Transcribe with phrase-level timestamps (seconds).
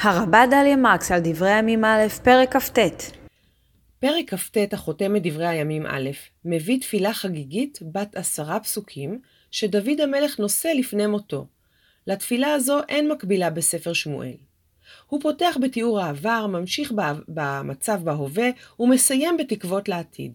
[0.00, 2.78] הרבה דליה מרקס על דברי הימים א', פרק כ"ט.
[4.00, 6.10] פרק כ"ט החותם את דברי הימים א',
[6.44, 9.20] מביא תפילה חגיגית בת עשרה פסוקים,
[9.50, 11.46] שדוד המלך נושא לפני מותו.
[12.06, 14.34] לתפילה הזו אין מקבילה בספר שמואל.
[15.06, 16.92] הוא פותח בתיאור העבר, ממשיך
[17.28, 18.48] במצב בהווה,
[18.80, 20.32] ומסיים בתקוות לעתיד.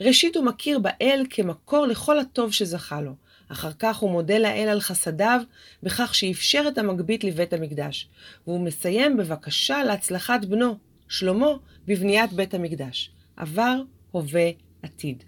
[0.00, 3.12] ראשית הוא מכיר באל כמקור לכל הטוב שזכה לו.
[3.52, 5.40] אחר כך הוא מודה לאל על חסדיו
[5.82, 8.08] בכך שאפשר את המגבית לבית המקדש,
[8.46, 10.76] והוא מסיים בבקשה להצלחת בנו,
[11.08, 11.50] שלמה,
[11.86, 13.10] בבניית בית המקדש.
[13.36, 14.50] עבר, הווה,
[14.82, 15.22] עתיד.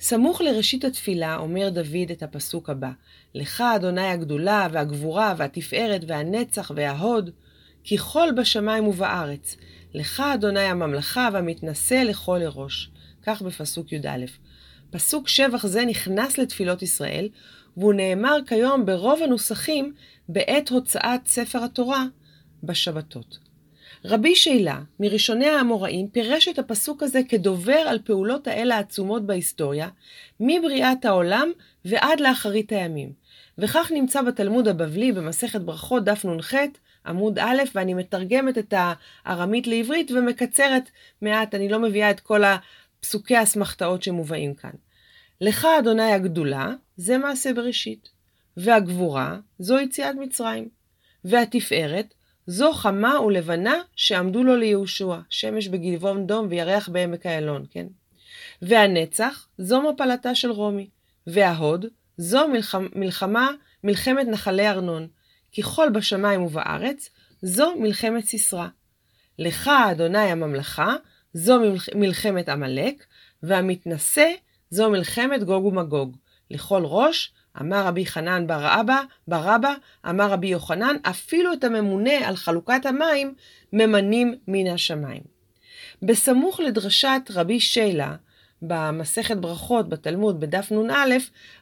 [0.00, 2.90] סמוך לראשית התפילה אומר דוד את הפסוק הבא:
[3.34, 7.30] לך אדוני הגדולה והגבורה והתפארת והנצח וההוד,
[7.84, 9.56] כי כל בשמיים ובארץ.
[9.94, 12.90] לך אדוני הממלכה והמתנשא לכל לראש.
[13.22, 14.24] כך בפסוק י"א.
[14.92, 17.28] פסוק שבח זה נכנס לתפילות ישראל,
[17.76, 19.92] והוא נאמר כיום ברוב הנוסחים
[20.28, 22.04] בעת הוצאת ספר התורה
[22.62, 23.38] בשבתות.
[24.04, 29.88] רבי שילה, מראשוני האמוראים, פירש את הפסוק הזה כדובר על פעולות האל העצומות בהיסטוריה,
[30.40, 31.48] מבריאת העולם
[31.84, 33.12] ועד לאחרית הימים.
[33.58, 36.54] וכך נמצא בתלמוד הבבלי במסכת ברכות דף נ"ח,
[37.06, 38.74] עמוד א', ואני מתרגמת את
[39.26, 40.90] הארמית לעברית ומקצרת
[41.22, 42.42] מעט, אני לא מביאה את כל
[43.00, 44.70] פסוקי האסמכתאות שמובאים כאן.
[45.42, 48.08] לך אדוני הגדולה, זה מעשה בראשית,
[48.56, 50.68] והגבורה, זו יציאת מצרים,
[51.24, 52.14] והתפארת,
[52.46, 57.86] זו חמה ולבנה שעמדו לו ליהושע, שמש בגבעון דום וירח בעמק איילון, כן?
[58.62, 60.88] והנצח, זו מפלתה של רומי,
[61.26, 63.50] וההוד, זו מלחמה, מלחמה
[63.84, 65.08] מלחמת נחלי ארנון,
[65.52, 67.10] כי כל בשמיים ובארץ,
[67.42, 68.66] זו מלחמת סיסרא.
[69.38, 70.94] לך, אדוני הממלכה,
[71.34, 71.60] זו
[71.94, 73.04] מלחמת עמלק,
[73.42, 74.30] והמתנשא
[74.72, 76.16] זו מלחמת גוג ומגוג.
[76.50, 79.74] לכל ראש, אמר רבי חנן בר אבא, בר אבא,
[80.08, 83.34] אמר רבי יוחנן, אפילו את הממונה על חלוקת המים
[83.72, 85.22] ממנים מן השמיים.
[86.02, 88.16] בסמוך לדרשת רבי שילה,
[88.62, 91.16] במסכת ברכות בתלמוד בדף נ"א,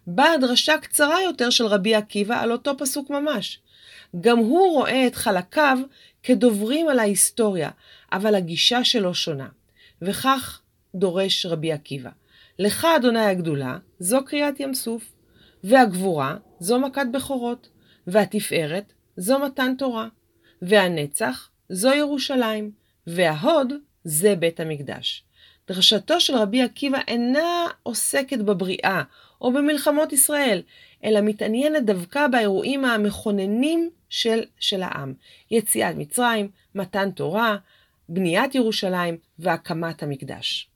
[0.07, 3.61] באה דרשה קצרה יותר של רבי עקיבא על אותו פסוק ממש.
[4.21, 5.79] גם הוא רואה את חלקיו
[6.23, 7.71] כדוברים על ההיסטוריה,
[8.13, 9.49] אבל הגישה שלו שונה.
[10.03, 10.61] וכך
[10.95, 12.11] דורש רבי עקיבא.
[12.63, 15.13] לך, אדוני הגדולה, זו קריאת ים סוף,
[15.65, 17.69] והגבורה, זו מכת בכורות,
[18.07, 20.09] והתפארת, זו מתן תורה,
[20.63, 22.71] והנצח, זו ירושלים,
[23.07, 23.73] וההוד,
[24.05, 25.25] זה בית המקדש.
[25.69, 29.03] דרשתו של רבי עקיבא אינה עוסקת בבריאה
[29.41, 30.63] או במלחמות ישראל,
[31.05, 35.15] אלא מתעניינת דווקא באירועים המכוננים של, של העם.
[35.51, 37.57] יציאת מצרים, מתן תורה,
[38.09, 40.71] בניית ירושלים והקמת המקדש.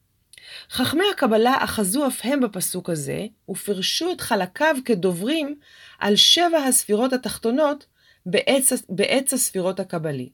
[0.70, 5.58] חכמי הקבלה אחזו אף הם בפסוק הזה, ופרשו את חלקיו כדוברים
[5.98, 7.86] על שבע הספירות התחתונות
[8.26, 10.30] בעץ, בעץ הספירות הקבלי.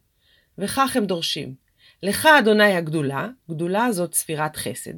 [0.59, 1.55] וכך הם דורשים:
[2.03, 4.95] לך אדוני הגדולה, גדולה זאת ספירת חסד,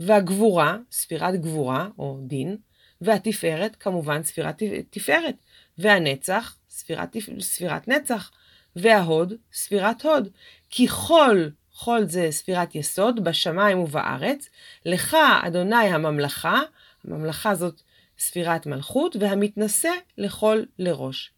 [0.00, 2.56] והגבורה, ספירת גבורה או דין,
[3.00, 5.34] והתפארת, כמובן ספירת תפארת,
[5.78, 8.30] והנצח, ספירת, ספירת נצח,
[8.76, 10.28] וההוד, ספירת הוד.
[10.70, 11.48] כי כל,
[11.84, 14.48] כל זה ספירת יסוד, בשמיים ובארץ,
[14.86, 16.60] לך, אדוני הממלכה,
[17.04, 17.80] הממלכה זאת
[18.18, 21.32] ספירת מלכות, והמתנשא לכל לראש.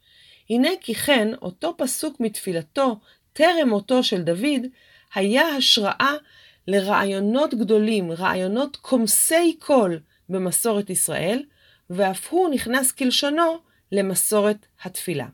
[0.51, 2.97] הנה כי כן, אותו פסוק מתפילתו,
[3.33, 4.67] טרם מותו של דוד,
[5.15, 6.13] היה השראה
[6.69, 11.43] לרעיונות גדולים, רעיונות קומסי קול במסורת ישראל,
[11.91, 13.59] ואף הוא נכנס כלשונו
[13.93, 15.27] למסורת התפילה.